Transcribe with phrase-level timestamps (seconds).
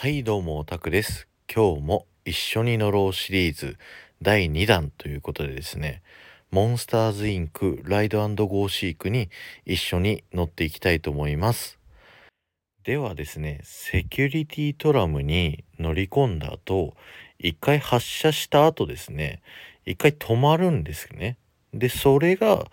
[0.00, 1.28] はいどうもオタクです。
[1.54, 3.76] 今日も一緒に乗ろうシリーズ
[4.22, 6.00] 第2弾ということでですね
[6.50, 9.28] モンスターズインクライドゴーシークに
[9.66, 11.78] 一緒に乗っていきたいと思います。
[12.82, 16.94] ではですねセキュリティトラムに乗り込んだ後
[17.38, 19.42] 一回発射した後ですね
[19.84, 21.36] 一回止まるんですね。
[21.74, 22.70] でそれが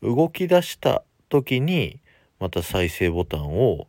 [0.00, 2.00] 動き出した時に
[2.38, 3.86] また再生ボタンを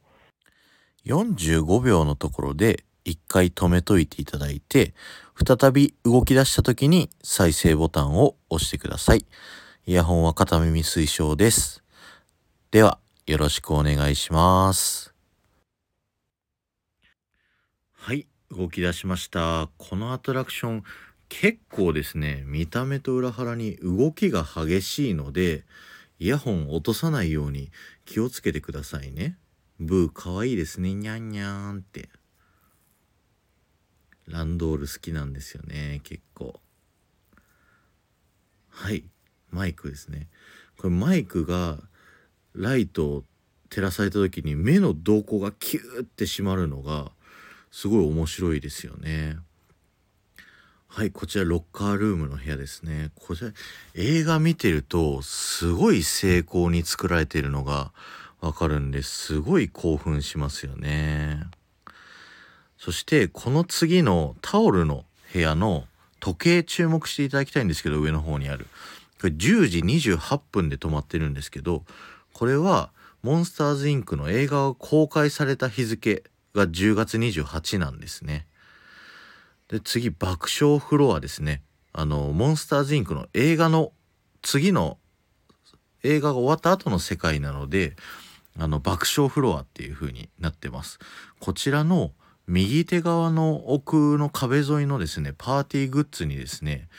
[1.06, 4.94] 45秒のところで一回止めといていただいて、
[5.36, 9.26] 再び動き出した時に再生ボタンを押してください。
[9.86, 11.84] イヤホンは片耳推奨です。
[12.70, 15.14] では、よろしくお願いします。
[17.94, 19.70] はい、動き出しました。
[19.78, 20.84] このアトラクション、
[21.30, 25.64] 結構ですね、見た目と裏腹に動きが激しいので、
[26.20, 27.72] イヤホン落とさないように
[28.06, 29.38] 気をつけてくださいね。
[29.84, 30.94] ブーかわいいですね。
[30.94, 32.10] にゃんにゃーんって。
[34.28, 36.02] ランドール好きなんですよね。
[36.04, 36.60] 結構。
[38.70, 39.04] はい。
[39.50, 40.28] マイクですね。
[40.78, 41.80] これマイクが
[42.54, 43.24] ライトを
[43.70, 47.12] 照らされた時に目の瞳孔がキューって閉まるのが
[47.72, 49.38] すごい面白いですよね。
[50.88, 53.10] はい、こちらロッカールームの部屋ですね。
[53.16, 53.52] こちら
[53.96, 57.92] 映画見てるとすごい精巧に作られているのが
[58.42, 61.44] わかるんですごい興奮しますよね。
[62.78, 65.86] そしてこの次のタオルの部屋の
[66.20, 68.66] 時計注目していただきたいんですけど上の方にある。
[69.22, 71.84] これ10時28分で止まってるんですけど
[72.34, 72.90] これは
[73.22, 76.24] モンスターズインクの映画が公開された日付
[76.56, 78.48] が10月28なんですね。
[79.68, 81.62] で次爆笑フロアですね。
[81.94, 83.92] あのモンスターズインクの映画の
[84.42, 84.98] 次の
[86.04, 87.96] 映画が終わった後の世界なので
[88.58, 91.00] あの爆笑フロアっていう風になってます。
[91.40, 92.12] こちらの
[92.48, 96.90] 右手側の奥の壁沿いのですね、パーティーグッズにですね、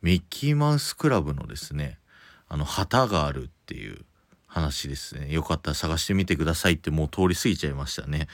[0.00, 1.98] ミッキーマウスクラブのですね、
[2.48, 4.04] あの旗があるっていう
[4.46, 5.32] 話ですね。
[5.32, 8.28] よかったら探してみてくださいってもう通り過ぎちゃいましたね。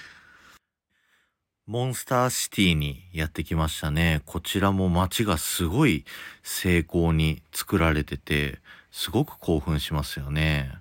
[1.67, 4.23] モンスターシティにやってきましたね。
[4.25, 6.07] こちらも街がすごい
[6.43, 8.59] 精巧に作られてて、
[8.91, 10.73] すごく興奮しますよね。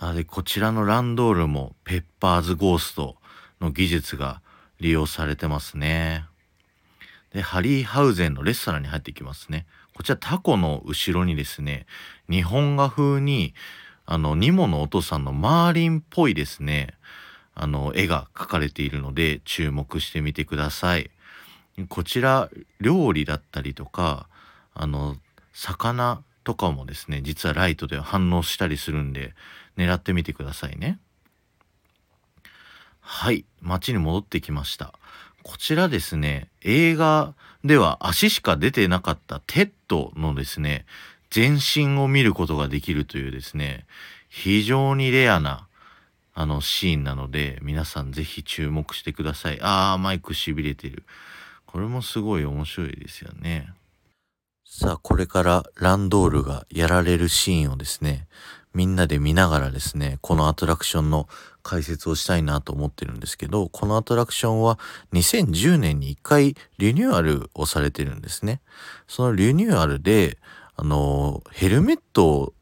[0.00, 3.16] あで、こちらのランドールもペッパーズゴースト
[3.60, 4.40] の技術が
[4.78, 6.24] 利用されてますね。
[7.32, 9.66] で、ハリーハウゼンのレストランに入っていきますね。
[9.94, 11.86] こちらタコの後ろにですね、
[12.30, 13.54] 日本画風に、
[14.06, 16.94] あの、ニモのお父さんのマーリンっぽいですね、
[17.56, 21.10] あの、絵が描かれているので注目してみてください。
[21.88, 22.48] こちら、
[22.80, 24.28] 料理だったりとか、
[24.74, 25.16] あの、
[25.52, 29.34] 魚とかもですね、実はライトで反応したりするんで、
[29.76, 30.98] 狙ってみてくださいね。
[33.00, 34.94] はい、街に戻ってきました。
[35.42, 40.86] こちらですね、映画では足しか出てなかったテッドのですね、
[41.28, 43.84] 全身を見ることができるというですね、
[44.30, 45.66] 非常にレアな
[46.32, 49.58] あのシーンなので、皆さんぜひ注目してください。
[49.60, 51.04] あー、マイク痺れてる。
[51.66, 53.70] これもすごい面白いですよね。
[54.70, 58.28] さあ、これからランドールがやられるシーンをですね、
[58.74, 61.26] みんなで見ながらですね、このアトラクションの
[61.62, 64.78] 解説をしたいなと思ってるんですけど、このアトラクションは
[65.14, 68.60] 2010年に1回リニューアルをされてるんですね。
[69.08, 70.36] そのリニューアルで、
[70.76, 72.52] あの、ヘルメット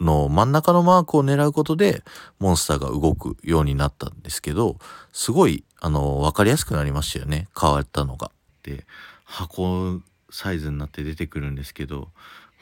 [0.00, 2.02] の真ん中のマークを狙うことで
[2.38, 4.76] モンスターが動くようになったんですけど、
[5.14, 7.48] すごい、あの、わかりやすくなりましたよね。
[7.58, 8.30] 変わったのが。
[8.62, 8.84] で、
[9.24, 10.02] 箱
[10.34, 12.08] サイズになって出てくるんですけど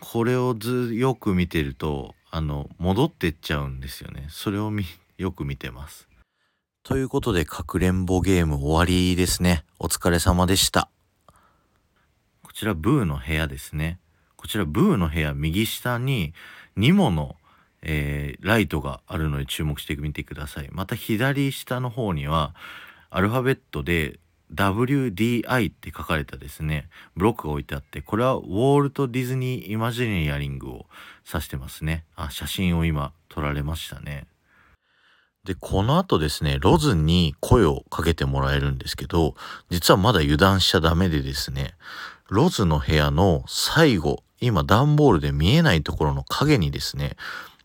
[0.01, 4.27] これをずよく見てるとあの戻ってっちゃうんですよね。
[4.31, 4.73] それを
[5.17, 6.09] よく見てます。
[6.83, 9.65] ということでかくれんぼゲーム終わりですね。
[9.79, 10.91] お疲れ様でした。
[12.43, 14.01] こちらブーの部屋ですね。
[14.37, 16.35] こちらブーの部屋右下に
[16.77, 17.37] ニモの
[17.83, 20.69] えー、ライトがあるので注目してみてください。
[20.71, 22.55] また左下の方には
[23.11, 24.21] アルファベットで
[24.55, 30.87] WDI って書かれたですね、ブロックが置いてあって、これはウォールト・ディズニー・イマジニアリングを
[31.27, 32.05] 指してますね。
[32.17, 34.27] あ、写真を今撮られましたね。
[35.45, 39.35] で、この後ですね、ロズに声をかけてもらえるんですけど、
[39.71, 41.75] 実はまだ油断しちゃダメでですね、
[42.29, 47.17] ロズの部屋の最後、今段ボールで見えないところの影にですね、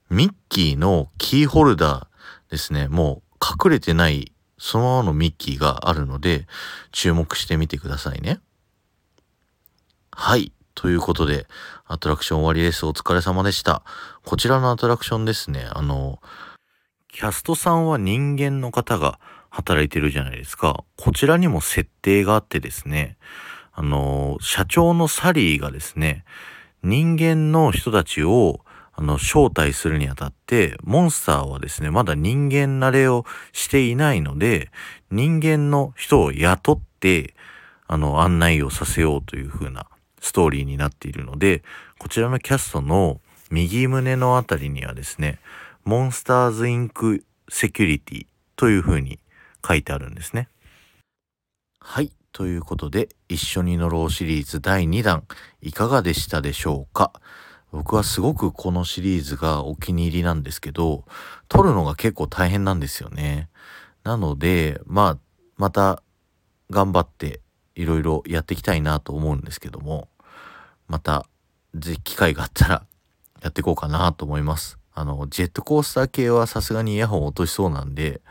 [0.09, 6.47] ミッキーのキーホルダーですね、もう隠れてないそのままのミッキーがあるので、
[6.91, 8.39] 注目してみてくださいね。
[10.11, 10.51] はい。
[10.73, 11.47] ということで、
[11.85, 12.85] アトラクション終わりです。
[12.85, 13.83] お疲れ様でした。
[14.23, 15.67] こちらのアトラクションですね。
[15.71, 16.19] あの、
[17.07, 19.19] キャストさんは人間の方が
[19.49, 20.83] 働いてるじゃないですか。
[20.97, 23.17] こちらにも設定があってですね、
[23.73, 26.25] あの、社長のサリーがですね、
[26.83, 28.61] 人間の人たちを
[28.99, 34.71] あの、招待するにあたって、モンスターはですね、まだ人間慣れをしていないので、
[35.11, 37.35] 人間の人を雇って、
[37.85, 39.85] あの、案内をさせようという風な
[40.19, 41.63] ストーリーになっているので、
[41.99, 43.21] こちらのキャストの
[43.51, 45.39] 右胸のあたりにはですね、
[45.85, 49.19] モンスターズインクセキュリティという風に
[49.65, 50.49] 書いてあるんですね。
[51.79, 52.11] はい。
[52.33, 55.23] ということで、一緒に乗ろうシリーズ第2弾、
[55.61, 57.13] いかがでしたでしょうか？
[57.71, 61.03] 僕はすごくこのシリーズがお気に入りなんですけど、
[61.49, 63.49] 撮るのが結構大変なんですよね。
[64.03, 65.17] なので、まあ、
[65.57, 66.01] また
[66.69, 67.41] 頑張って
[67.75, 70.07] いろいろやっていきたいなと思うんですけども、
[70.87, 71.25] また、
[71.75, 72.85] ぜひ機会があったら
[73.41, 74.77] やっていこうかなと思います。
[74.93, 78.21] あの、ジェットコースター系はさすがにイヤホン落としそうなんで、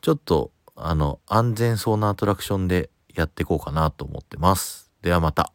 [0.00, 4.90] ちょっと、あの、安全そうなアトラクションでやっていこうかなと思ってます。
[5.02, 5.52] ではまた。